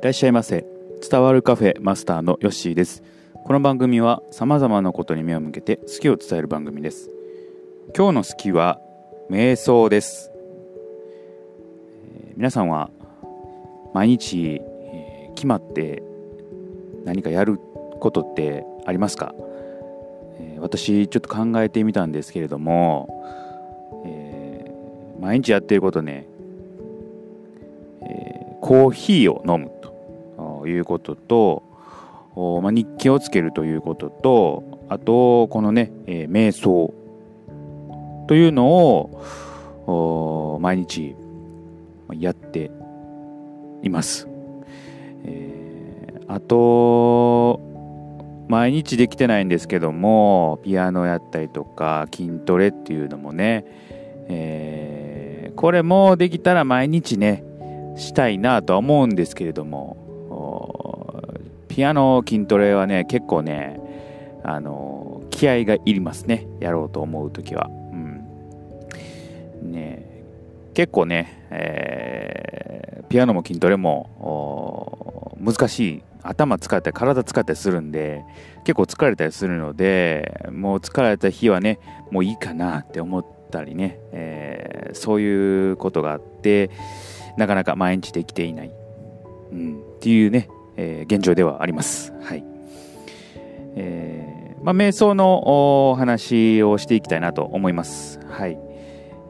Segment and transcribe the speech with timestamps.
[0.00, 0.64] いらっしゃいませ。
[1.10, 3.02] 伝わるカフェマスターのヨッシーです。
[3.44, 7.10] この番組はさまざまなことに目を向けて好きを伝える番組です。
[7.96, 8.78] 今日の好きは
[9.28, 10.30] 瞑想です、
[12.14, 12.90] えー皆さんは
[13.92, 16.00] 毎日、えー決まって
[17.04, 17.58] 何かやる
[17.98, 19.34] ことってありますか、
[20.38, 26.28] えー私ちょっと考えてみたんですけれども、えー毎日やってることね、
[28.02, 29.72] えーコーヒーを飲む。
[30.68, 36.94] いうことと、まあ、日記をつけるということとあとこのね、えー瞑想
[38.28, 38.68] というの
[39.86, 41.16] を毎日
[42.14, 42.70] やって
[43.82, 44.28] います、
[45.24, 45.68] えー
[46.30, 47.66] あと
[48.48, 53.64] 毎日できてないんですけどもピアノやったりとか筋トレっていうのもね、
[54.28, 55.18] えー
[55.58, 57.42] これもできたら毎日ね
[57.96, 59.96] したいなとは思うんですけれども
[61.78, 63.78] ピアノ筋トレはね結構ね
[64.42, 66.48] あの気合がいりますね。
[66.58, 67.94] やろうと思う時は、う
[69.64, 70.04] ん、ね
[70.74, 76.02] 結構ね、えーピアノも筋トレも難しい。
[76.24, 78.24] 頭使って体使ったりするんで
[78.64, 81.78] 結構疲れたりするのでもう疲れた日はね
[82.10, 86.70] もういいかなって思ったりね、えーそういうことがあって
[87.36, 88.72] なかなか毎日できていない、
[89.52, 90.48] うん、っていうね、
[90.78, 92.14] えー現状ではあります。
[92.22, 92.44] はい
[93.74, 98.20] えーまあ、瞑想のお話をしていきたいなと思います。
[98.28, 98.58] はい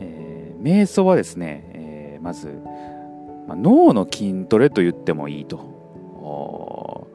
[0.00, 2.58] えー瞑想はですね、えーまず、
[3.46, 5.56] まあ脳の筋トレと言ってもいいと。
[5.56, 7.06] お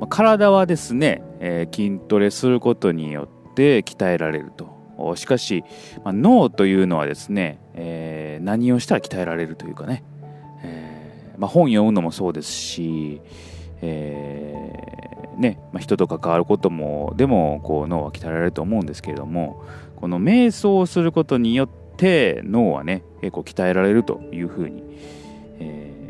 [0.00, 4.80] まあ体はですね、えー筋トレすることによって鍛えられると。
[5.02, 5.64] おしかし、
[6.04, 10.02] まあ、脳というのはですね、えー何をしたら鍛えられるというかね、
[11.40, 13.20] まあ、本読むのもそうですし、
[13.82, 19.64] えーねまあ、人と関わることもでもこう脳は鍛えられると思うんですけれども
[19.96, 24.84] この瞑想をすることによって脳はね結構鍛えられるというふうに、
[25.58, 26.00] えー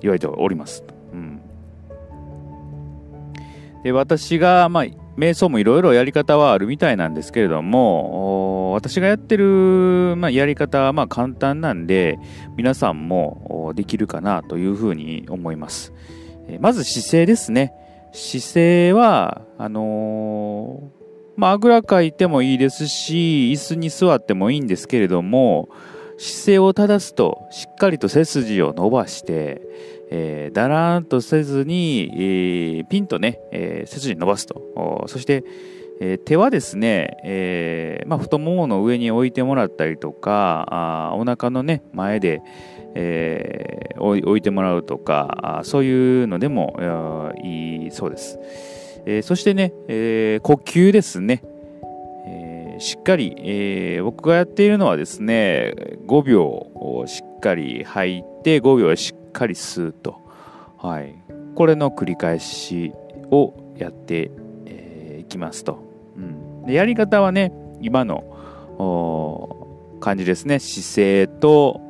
[0.00, 0.84] 言われております。
[1.12, 1.40] うん、
[3.82, 4.84] で私が、まあ、
[5.18, 12.18] 瞑想もいろいろやり方はあるみたいなんですけれども私がやってる、まあ、やり方はまあ簡単なんで
[12.56, 15.92] 皆さんもできるかなというふうに思います。
[16.60, 17.74] まず姿勢ですね。
[18.12, 20.98] 姿勢は、あのー
[21.38, 25.68] まあ、あぐらかいてもいいですし、椅子に座ってもいいんですけれども、
[26.18, 29.62] 姿勢を正すと、しっかりと背筋を伸ばして、
[30.10, 35.04] えーだらーんとせずに、えーピンとね、えー背筋伸ばすと。
[35.06, 35.44] そして、
[36.00, 42.42] えー手はですね、えーまあ、太ももの上に置いてもらったりとか、あお腹のね、前で、
[42.94, 48.38] えー置いてもらうとか、あそういうのでもあーいいそうです。
[49.06, 51.42] えーそしてね、えー呼吸ですね。
[52.78, 55.74] しっかり、えー僕がやっているのはですね、
[56.06, 60.20] 5秒をしっかり吐いて、5秒しっかり吸うと。
[60.78, 61.14] はい。
[61.54, 62.92] これの繰り返し
[63.30, 64.30] をやって、
[65.18, 65.78] いきますと。
[66.16, 68.24] うん、でやり方はね、今の
[70.00, 70.58] 感じですね。
[70.58, 71.80] 姿勢と、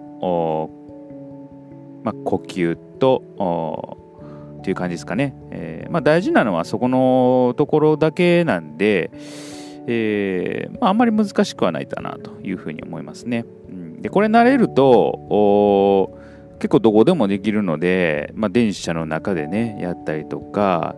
[2.02, 3.98] ま、呼吸と、
[4.58, 5.34] っていう感じですかね。
[5.50, 9.10] えーまあ、大事なのはそこのところだけなんで、
[9.90, 13.46] えーまあ、あんまり難しくはないかなというふうに思いますね。
[13.68, 16.14] うん、でこれ慣れると
[16.58, 20.94] 結構どこでもできるので、まあ、電車の中でねやったりとか、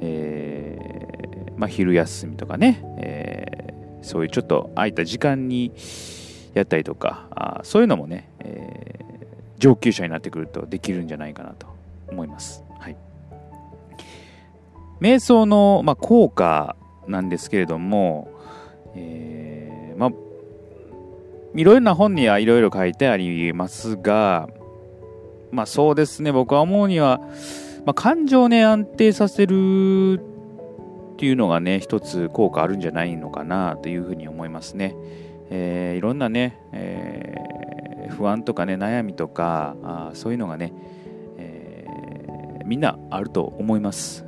[0.00, 3.70] えーまあ、昼休みとかね、えー
[4.02, 5.74] そういうちょっと空いた時間に
[6.54, 9.00] やったりとかあそういうのもね、えー
[9.58, 11.66] 上級者になってくるとできるんじゃないかなと
[12.08, 12.64] 思います。
[15.00, 16.76] 瞑想の、まあ、効果
[17.10, 18.28] なんですけれども、
[18.94, 20.10] えーまあ、
[21.54, 24.48] いろいろな本にはいろいろ書いてありますが、
[25.50, 27.20] まあそうですね、僕は思うには、
[27.84, 30.20] まあ、感情をね、安定させる
[31.14, 34.94] っていうのがね、一つ効果あるんじゃないのかなというふうに思いますね。
[35.50, 37.50] えーいろんなね、えー
[38.10, 40.72] 不安とかね、悩みとか、あそういうのがね、
[41.38, 44.24] えーみんなあると思います。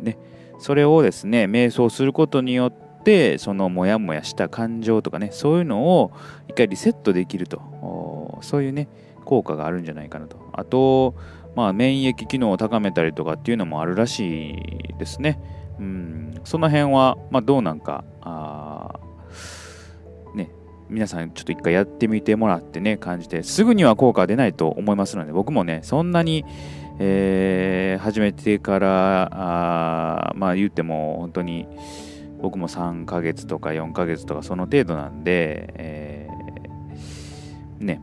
[0.00, 0.18] ね、
[0.58, 6.12] それをですね、瞑想することによって、そのモヤモヤした感情とかね、そういうのを
[6.48, 8.88] 一回リセットできると、そういうね、
[9.24, 10.38] 効果があるんじゃないかなと。
[10.52, 11.14] あと、
[11.54, 15.40] まあ、免疫機能を高めたりとかっていうのもあるらしいですね。
[15.78, 18.98] うん、その辺は、まあ、どうなんか、あ
[20.34, 20.50] ね、
[20.88, 26.44] 皆さんちょっと一回やってみてもらってね、感じて、すぐには効果は出ないと思いますので、僕もね、そんなに、
[26.98, 31.66] えー、始めてからあまあ言っても本当に
[32.40, 38.00] 僕も3ヶ月とか4ヶ月とかその程度なんで、えー、ね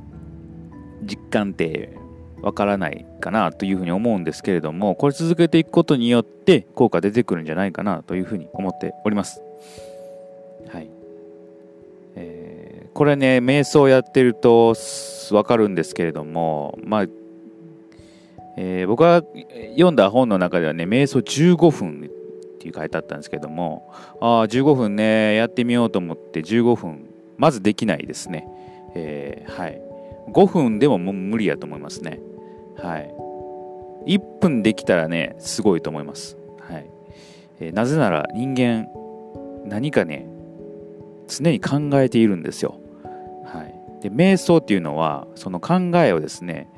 [1.03, 1.97] 実感って
[2.41, 9.41] わからないかなというふうに思うんですけれどもこれ続けていくことによって効果出てくるんじゃないかなというふうに思っております。
[10.67, 10.89] はい、
[12.15, 14.75] えー、これね瞑想やってると
[15.31, 17.07] わかるんですけれどもまあ
[18.55, 19.23] えー、僕が
[19.71, 22.09] 読んだ本の中ではね、瞑想15分
[22.55, 23.91] っていう書いてあったんですけども、
[24.21, 28.47] ああ、15分ね、やってみようと思って15分、まずできないですね。
[28.95, 29.81] えー、はい。
[30.31, 32.19] 5分でもも無理やと思いますね。
[32.77, 33.13] はい。
[34.05, 36.38] 1分できたらね、すごいと思います。
[36.59, 36.89] はい。
[37.59, 38.88] えー、なぜなら人間、
[39.65, 40.27] 何かね、
[41.27, 42.79] 常に考えているんですよ。
[43.45, 44.03] はい。
[44.03, 46.69] で、瞑想っていうのは、その考えをですね、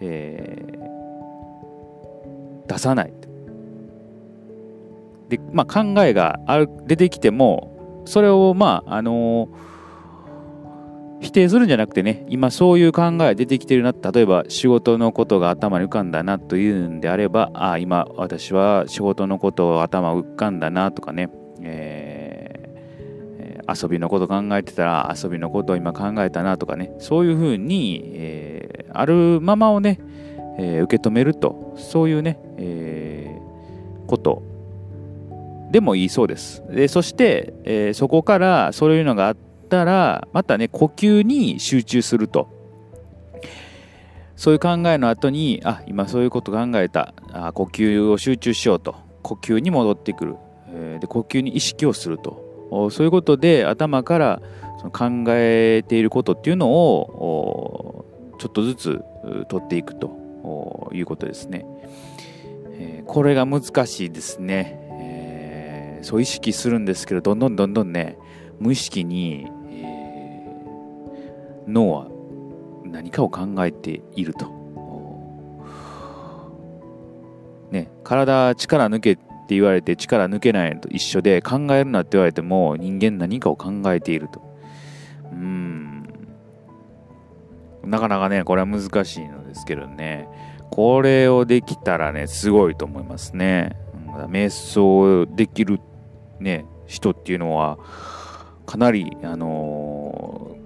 [0.00, 1.03] えー
[2.66, 3.12] 出さない。
[5.28, 9.48] で、まあ、考えがあ出てきてもそれをまああの
[11.20, 21.30] 否定するんじゃなくてね今そういう考え出てきてるな例えば仕事のことが頭に浮かんだなというんであればあ今私は仕事のことを頭浮かんだなとかね、
[21.62, 29.98] えー、遊びのこと考えてたら遊びのことを今考えたなとかねそういうふうに、えー、あるままをね
[30.58, 31.63] えー、受け止めると。
[31.76, 34.42] そういうね、えー、こと
[35.70, 36.62] でもいいそうです。
[36.70, 39.36] でそして、えー、そこからそういうのがあっ
[39.68, 42.48] たらまたね呼吸に集中すると。
[44.36, 47.14] そういう考えの後にあ今そういうこと考えた。
[47.32, 48.94] あ呼吸を集中しようと。
[49.22, 50.36] 呼吸に戻ってくる、
[50.68, 52.90] えー、で呼吸に意識をすると。
[52.90, 54.42] そういうことで頭から
[54.78, 58.04] その考えていることっていうのを
[58.38, 59.00] ちょっとずつ
[59.48, 60.23] 取っていくと。
[60.92, 61.66] いうことですね。
[63.06, 68.18] これが難しいですね、そう意識するんですけど、どんどんどんどんね、
[68.58, 69.50] 無意識に、
[71.66, 72.08] 脳は
[72.84, 74.46] 何かを考えていると。
[77.70, 84.42] ね、体力抜けって言われて力抜けないのと一緒で考えるなって言われても人間何かを考えていると。
[85.32, 86.08] うん。
[87.84, 90.28] なかなかね、これは難しいのですけどね。
[90.70, 93.76] これをできたらね、すごいと思いますね。
[94.28, 95.80] 瞑想できる
[96.40, 97.78] ね、人っていうのは、
[98.66, 100.56] かなり、あの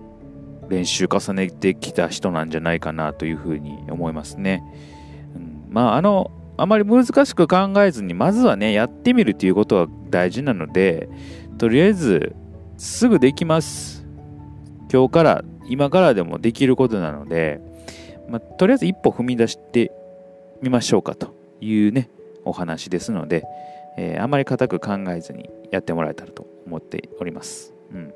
[0.67, 4.63] ー、練習重ねてきた人なんじゃないかなというふうに思いますね。
[5.35, 11.09] うん、まあ、あの、あまり難しく考えずに、まずはね、やってみるということは大事なので、
[11.59, 12.35] とりあえず、
[12.77, 14.07] すぐできます。
[14.93, 17.61] 今日から、今からでもできることなので、
[18.29, 19.91] まあ、とりあえず一歩踏み出して
[20.61, 22.11] みましょうかというね、
[22.45, 23.45] お話ですので、
[23.97, 27.73] えー、あまり固く考えずにやってもらえたらと思っております。
[27.93, 28.15] うん。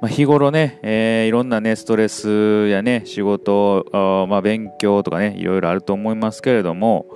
[0.00, 7.06] まあ、日頃ね、えー、いろんなね、ストレスやね、仕事、あまあ、勉強とかね、いろいろあると思いますけれども、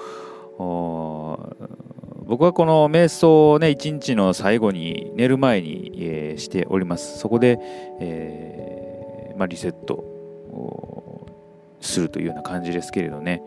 [2.26, 7.18] 僕はこの瞑想をね、一日の最後に寝る前に、えー、しております。
[7.18, 7.58] そこで、
[8.00, 10.04] えーまあ、リセット
[11.80, 13.42] するというような感じですけれどね、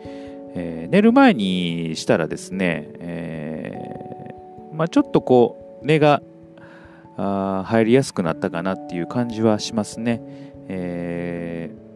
[0.55, 4.31] えー、寝る前にしたらですね、え、
[4.73, 6.21] まあ、ちょっとこう寝が
[7.17, 10.21] 入りやすくなったかなっていう感じはしますね。
[10.69, 11.88] えー、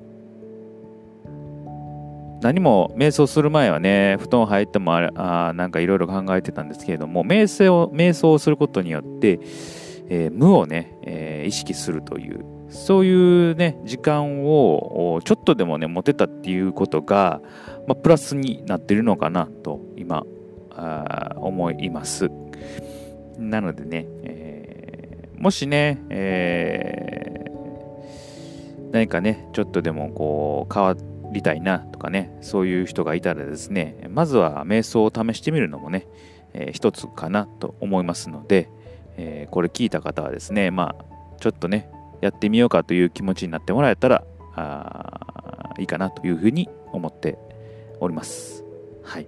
[2.43, 9.39] 何も瞑想する前はね、布団入ってもああなんかいろいろ考えてたんですけれども、瞑想瞑想をすることによって、
[10.09, 17.41] えー、無をね、えー、意識するというそういうね時間をちょっとでもね持てたっていうことが、
[17.87, 20.25] まあ、プラスになってるのかなと今
[20.71, 22.29] あ思います。
[23.37, 36.07] なのでね、えー、もしね、えー、何かねちょっとでもこう変わってりたいなとかねそういう人がいたらですねまずは瞑想を試してみるのもね、
[36.53, 38.69] えー、一つかなと思いますので、
[39.17, 41.05] えー、これ聞いた方はですねまあ
[41.39, 41.89] ちょっとね
[42.21, 44.23] やってみようかという気持ちになってもらえたら
[44.55, 47.37] あいいかなというふうに思って
[47.99, 48.63] おります。
[49.03, 49.27] はい。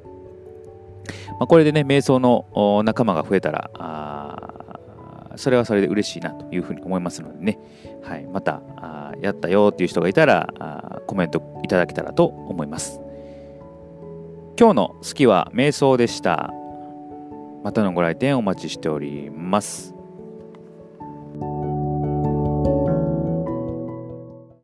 [1.39, 4.64] まあ、これでね、瞑想の仲間が増えたら、あ
[5.37, 7.59] それはそれで嬉しいなというふうに思いますのでね、
[8.03, 13.01] はい、またあやったよっていう人がいたらあコメントいただけたらと思います。
[14.57, 16.51] 今日の好きは瞑想でした。
[17.63, 19.94] またのご来店お待ちしております。